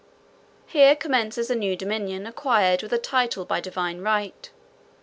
[0.65, 4.49] Here commences a new dominion acquired with a title by divine right.